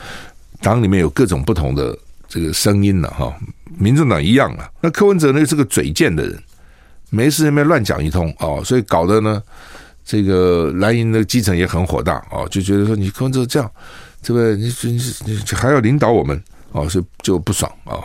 [0.60, 3.34] 党里面有各种不同的这个声音了哈。
[3.76, 6.40] 民众党一样啊，那柯文哲呢是个嘴贱的人，
[7.10, 9.42] 没事那边乱讲一通哦，所以搞得呢
[10.04, 13.68] 这个蓝营的基层也很火大哦，就觉得说你柯文哲这样，
[14.22, 14.54] 对不对？
[14.56, 17.98] 你你你还要领导我们哦，所以就不爽啊！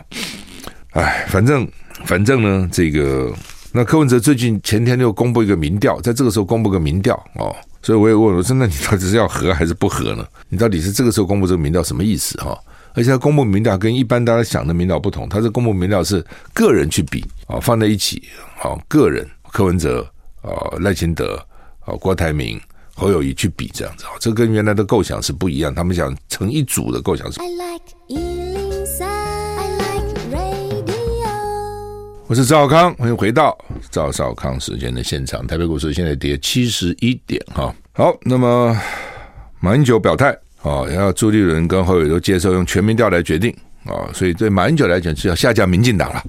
[0.93, 1.69] 哎，反正
[2.05, 3.31] 反正呢这个。
[3.71, 10.25] 那柯文哲最近前天就公布一个民调，在这个时候公布个民调哦，所以我也问我说：“那你到底是要和还是不和呢？
[10.49, 12.57] 你到底是这个时候公布这个民调什么意思哈？
[12.95, 18.23] 而且他公布民调跟一般大家想的民调不同，他是公布民调是个人去比啊，放在一起
[18.61, 20.01] 啊，个人柯文哲
[20.41, 21.35] 啊、赖清德
[21.81, 22.59] 啊、郭台铭、
[22.95, 27.39] 侯友谊去比这样子啊，这跟原来的构想是不一样，他们想成一组的构想是。
[32.29, 33.57] 我是赵少康，欢迎回到
[33.89, 35.47] 赵少康时间的现场。
[35.47, 37.73] 台北股市现在跌七十一点哈。
[37.91, 38.79] 好，那么
[39.59, 40.29] 马英九表态
[40.61, 43.51] 啊，然后朱立伦跟侯友宜都接受用全民调来决定
[43.83, 46.23] 啊，所以对马英九来讲是要下架民进党了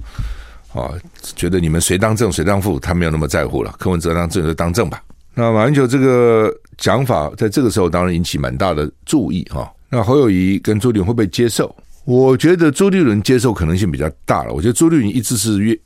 [0.73, 0.89] 啊，
[1.35, 3.71] 觉得你们谁当正谁当副，他没有那么在乎了。
[3.77, 5.03] 柯文哲当政就当正吧。
[5.35, 9.71] 那马英九这个讲法，在这个时候当然引起蛮大的注意哈。
[9.87, 11.75] 那侯友宜跟朱立伦会不会接受？
[12.05, 14.53] 我觉得朱立伦接受可能性比较大了。
[14.53, 15.77] 我觉得朱立伦一直是越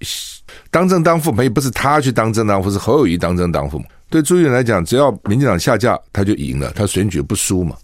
[0.72, 3.84] 当正当副，没不是他去当正当副，是侯友谊当正当副。
[4.10, 7.76] 对朱立伦来讲，只要民进党下架，他就赢了，他选举不输嘛，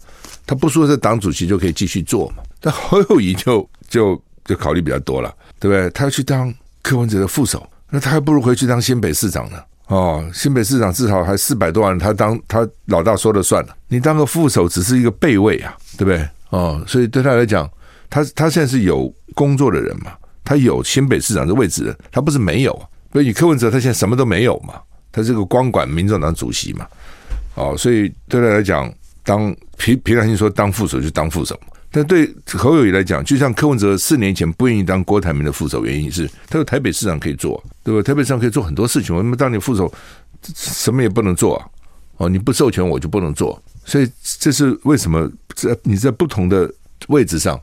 [0.45, 2.43] 他不输，这党主席就可以继续做嘛。
[2.59, 5.89] 但侯友谊就就就考虑比较多了，对不对？
[5.89, 9.57] 他要去当柯文哲的副手，那他还不如回去当新北市长呢。
[9.87, 13.75] 哦，新北市长至少还四百多万，他当他老大说了算了。
[13.89, 16.25] 你当个副手只是一个备位啊，对不对？
[16.51, 17.69] 哦，所以对他来讲，
[18.11, 20.11] 他他现在是有工作的人嘛，
[20.43, 22.89] 他有新北市长的位置，他不是没有。
[23.11, 24.75] 所以柯文哲他现在什么都没有嘛，
[25.11, 26.85] 他是个光管民众党主席嘛。
[27.55, 28.93] 哦，所以对他来讲，
[29.23, 31.59] 当平平常心说当副手就当副手。
[31.93, 38.01] 但对侯友宜来讲，就像柯文哲四年前不愿意当郭台铭的副手，原因是他有台北市长可以做，对吧？
[38.01, 39.93] 台北市长可以做很多事情，我们当你副手
[40.55, 41.67] 什么也不能做啊！
[42.15, 46.73] 哦，你不授权我就不能做，所以这是为什么在你在不同的
[47.09, 47.59] 位置上，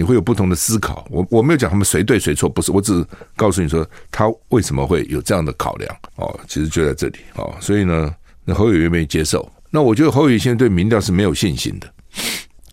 [0.00, 1.06] 你会有不同的思考。
[1.10, 7.54] 我我没有讲他们谁对谁错，不是，我只是告诉你说他为什么会有这样的考量哦，其实就在这里哦。
[7.60, 8.10] 所以呢，
[8.46, 11.86] 那侯友宜没接受，那我觉得侯友现在对民调是没有信心的。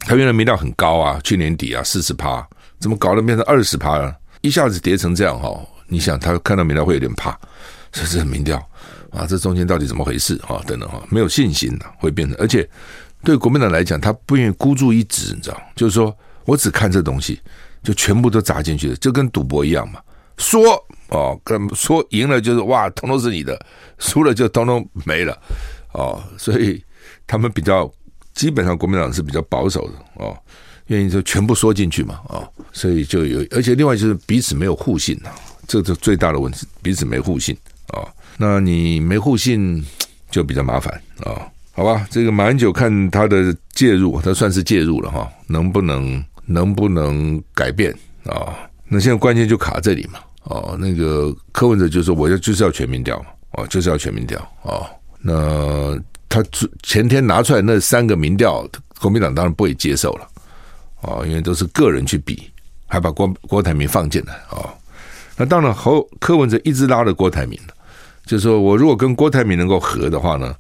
[0.08, 2.48] 他原来民调很高啊，去年底啊四十趴，
[2.80, 4.16] 怎么搞得变成二十趴了？
[4.40, 5.54] 一下子跌成这样哈，
[5.90, 7.38] 你想他看到民调会有点怕，
[7.92, 8.58] 这是民调
[9.12, 10.64] 啊，这中间到底怎么回事啊？
[10.66, 12.66] 等等哈，没有信心的会变成，而且
[13.22, 17.40] 对国民党来讲，他不愿意孤注一掷，你知道，就是说我只看这东西，
[17.84, 20.02] 就全部都砸进去了，就跟赌博一样嘛。
[20.38, 23.54] 说哦，跟说赢了就是哇，通通是你的；
[24.00, 25.38] 输了就通通没了
[25.94, 26.84] 哦，所以
[27.28, 27.88] 他们比较。
[28.34, 30.38] 基本上国民党是比较保守的哦，
[30.90, 35.32] 愿意就全部说进去嘛、哦，所以就有，而且另外就是彼此没有互信呐，
[35.68, 37.58] 这是最大的问题，彼此没互信
[37.88, 38.08] 啊、哦。
[38.38, 39.84] 那你没互信
[40.30, 42.06] 就比较麻烦啊、哦，好吧？
[42.12, 47.94] 这个马英九看他的介入，他算是介入了哈、能不能能不能改变？
[48.26, 48.58] 啊、
[48.88, 50.20] 那现在关键就卡这里嘛。
[50.46, 53.26] 哦，那个柯文哲就说我要就是要全民调嘛。
[53.52, 54.40] 哦，就是要全民调。
[54.64, 54.90] 哦，
[55.22, 55.96] 那。
[56.30, 56.44] 他
[56.84, 58.68] 前天拿出来那三个民调，
[59.00, 60.28] 国民党当然不会接受了，
[61.02, 62.52] 啊，因为都是个人去比，
[62.86, 64.34] 还把郭郭台铭放进来。
[64.50, 64.68] 啊。
[65.38, 67.58] 那当然，侯柯文哲一直拉着郭台铭，
[68.26, 70.54] 就说我如果跟郭台铭能够合的话呢，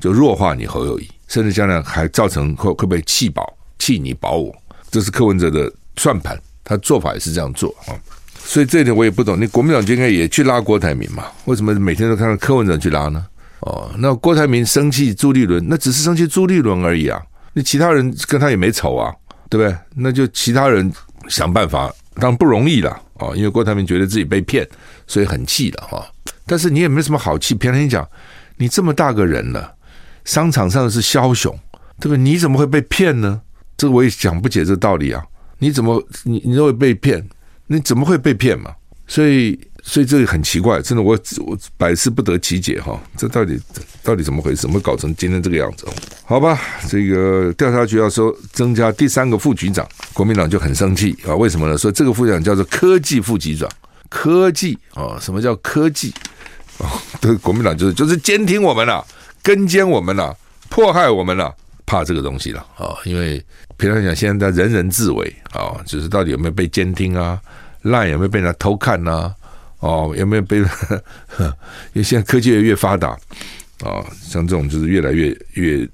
[0.00, 4.52] 就弱化你侯友谊，甚至将来还造成会会不会弃保弃你保我，
[4.92, 7.98] 这是柯文哲的算盘，他做法也是这样做啊。
[8.44, 11.24] 所以这一点我也不懂，你国民党就应该也去拉郭台铭嘛？
[11.46, 13.24] 为什么每天都看到柯文哲去拉呢？
[13.60, 17.22] 哦，那郭台铭生气朱立伦，那只是生气朱立伦而已啊。
[17.52, 19.14] 那其他人跟他也没仇啊，
[19.48, 19.76] 对不对？
[19.94, 20.92] 那就其他人
[21.28, 23.30] 想办法，当然不容易了啊。
[23.34, 24.68] 因为郭台铭觉得自己被骗，
[25.06, 26.04] 所以很气的哈。
[26.44, 28.06] 但是你也没什么好气，偏偏讲
[28.56, 29.72] 你这么大个人了，
[30.24, 31.56] 商场上是枭雄，
[32.00, 32.18] 对不对？
[32.18, 33.40] 你怎么会被骗呢？
[33.76, 35.22] 这我也讲不解这个道理啊。
[35.58, 37.26] 你怎么你你认为被骗？
[37.66, 38.72] 你怎么会被骗嘛？
[39.06, 39.58] 所以。
[39.84, 43.60] 所以这个很奇怪，真的我我百思不得其解哈，这到底
[44.00, 44.58] 到底怎么回事？
[44.62, 45.84] 怎么搞成今天这个样子？
[46.24, 46.56] 好吧，
[46.88, 51.34] 这个调查局要说增加第三个副局长，国民党就很生气啊！
[51.34, 51.76] 为什么呢？
[51.76, 53.68] 说这个副局长叫做科技副局长，
[54.08, 56.14] 科技啊，什么叫科技
[56.78, 56.86] 啊？
[57.20, 59.04] 对，国民党就是就是监听我们了，
[59.42, 60.32] 跟监我们了，
[60.68, 61.52] 迫害我们了，
[61.86, 62.96] 怕这个东西了啊！
[63.04, 63.44] 因为
[63.76, 67.40] 平常讲现在人人自危啊，就是到底有没有被监听啊
[67.82, 69.34] 烂有没有被人家偷看呢、啊？
[69.80, 70.58] 哦，有没有被？
[71.92, 73.18] 因为现在科技越来越发达啊、
[73.80, 75.88] 哦，像这种就是越来越越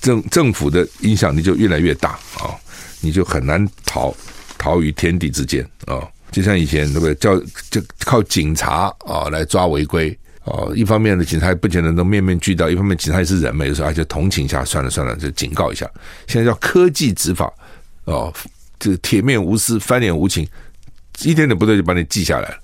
[0.00, 2.54] 政政府的影响力就越来越大啊、哦，
[3.00, 4.14] 你就很难逃
[4.58, 6.08] 逃于天地之间啊、哦。
[6.32, 7.14] 就像以前对不对？
[7.16, 7.36] 叫
[7.70, 15.88] 就靠警察啊、来抓违规、哦，一方面的警察不见得能面面俱到，一方面警察也是人嘛，有时候而且同情一下，算了算了，就警告一下。
[16.26, 17.52] 现在叫科技执法
[18.04, 18.32] 哦，
[18.78, 20.48] 这铁面无私，翻脸无情，
[21.22, 22.54] 一点点不对就把你记下来了。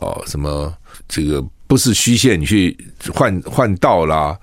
[0.00, 2.76] 哦，什么这个不是虚线，你去
[3.12, 4.36] 换 换道啦，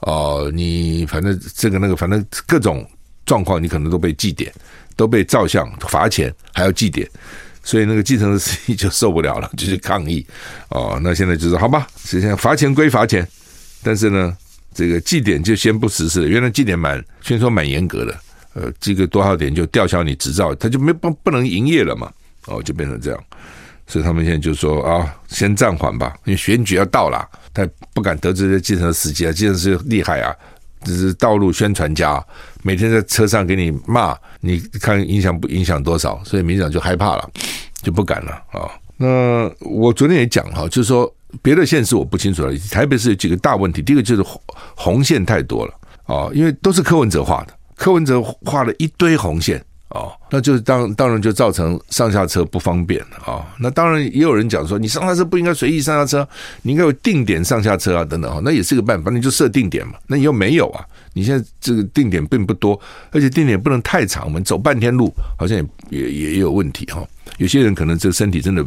[0.00, 2.86] 哦，你反正这个那个，反正各种
[3.24, 4.52] 状况，你可能都被记点，
[4.96, 7.08] 都被照相罚钱，还要记点，
[7.68, 10.26] 所以那个计程车司机就受不了了，就去抗议。
[10.70, 13.28] 哦，那现在就是好吧，实际上罚钱归罚钱，
[13.82, 14.34] 但是呢，
[14.72, 16.26] 这个记点就先不实施了。
[16.26, 18.20] 原来记点蛮，虽然说蛮严格的，
[18.54, 22.10] 呃，记个多少点就吊销你执照，他就没不不能营业了嘛，
[22.46, 23.24] 哦，就变成这样。
[23.86, 30.34] 所以他们现在就说啊，先暂缓吧，因为选举要到了，他不敢得罪这些计程车司机啊，计程车厉害啊，
[30.84, 32.24] 这是道路宣传家，
[32.62, 36.20] 每天在车上给你骂，你看影响不影响多少？
[36.24, 37.30] 所以民进党就害怕了，
[37.82, 38.70] 就不敢了啊。
[38.96, 44.40] 那我昨天也讲哈，就是说别的县市我不清楚了，台北市有几个大问题，第一个就是红
[44.74, 45.74] 红线太多了
[46.06, 49.62] 啊，因为都是柯文哲画的，柯文哲画了一堆红线。
[49.90, 56.28] 哦，那就是当当然就造成上下车不方便啊、那当然也有人讲说，你上下车不应该随意上下车，
[56.60, 58.38] 你应该有定点上下车啊，等等哈。
[58.44, 59.94] 那也是个办法，你就设定点嘛。
[60.06, 60.84] 那你又没有啊？
[61.12, 62.80] 你现在这个定点并不多，
[63.10, 65.56] 而且定点不能太长，我们走半天路好像
[65.90, 67.06] 也也也有问题哈。
[67.38, 68.64] 有些人可能这身体真的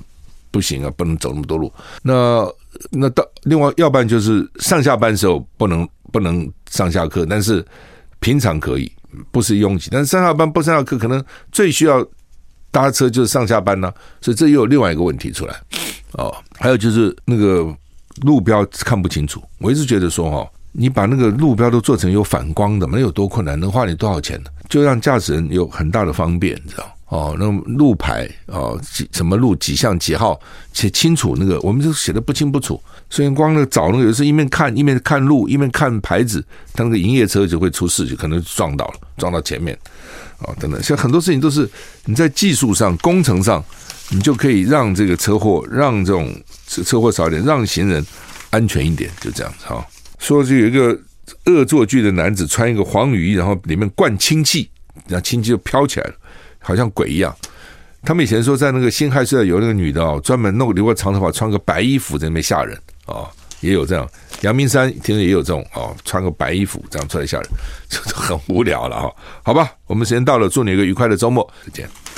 [0.49, 1.71] 不行啊，不能走那么多路。
[2.03, 2.47] 那
[2.89, 7.65] 那到另外，要不然就是上下班时候不能不能上下课，但是
[8.19, 8.91] 平常可以，
[9.31, 9.89] 不是拥挤。
[9.91, 12.05] 但是上下班不上下课，可能最需要
[12.69, 15.55] 搭车就是上下班呢、所以这又有另外一个问题出来
[16.13, 16.33] 哦。
[16.57, 17.67] 还有就是那个
[18.21, 24.49] 路标看不清楚，我一直觉得说哈，你把那个路标都做成有反光的，没有多困难，能花你多少钱呢？
[24.69, 26.97] 就让驾驶人有很大的方便，你知道。
[27.07, 30.39] 哦，那路牌哦，几什么路几巷几号
[30.71, 36.41] 写清楚，那个我们就写的不清不楚，所以光那个找那个有时候一面看一面看路一面看牌子，
[36.73, 39.77] 他那个营业车就会出事，就可能撞到了，撞到前面、
[40.39, 41.69] 哦、等等，像很多事情都是
[42.05, 43.61] 你在技术上工程上，
[44.11, 46.33] 你就可以让这个车祸让这种
[46.65, 48.01] 车车祸少一点，让行人
[48.51, 49.83] 安全一点，就这样子哈、哦。
[50.21, 50.97] 说是有一个
[51.45, 54.69] 恶作剧的男子穿一个黄雨衣，然后里面灌氢气，
[55.07, 56.13] 然后氢气就飘起来了。
[56.59, 57.35] 好像鬼一样，
[58.03, 63.25] 他们以前说在那个辛亥社有那个女的哦，专门弄留个长头发，穿个白衣服在那边吓人啊，
[63.61, 64.07] 也有这样。
[64.41, 67.49] 阳明山听说也有这种哦，穿个白衣服这样出来吓人，
[67.89, 69.11] 这很无聊了哈。
[69.41, 71.89] 好吧，我们时间到了，祝你一个愉快的周末，再见。